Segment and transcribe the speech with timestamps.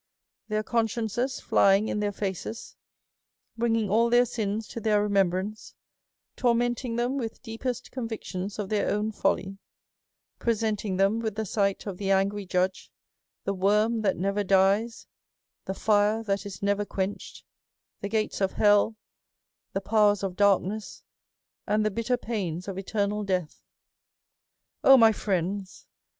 [0.47, 2.75] Their consciences flying in their faces,
[3.55, 5.75] bringing all their sins to their remembrance,
[6.35, 9.59] torment ing them with deepest convictions of their own folly,
[10.39, 12.91] presenting them with the sight of the angry Judge,
[13.43, 15.05] the worm that never dies,
[15.65, 18.95] the fire that is never quench ed, the gates of hell,
[19.73, 21.03] the powers of darkness,
[21.67, 23.61] and the bitter pains of eternal death."
[24.83, 25.85] Oh, my friends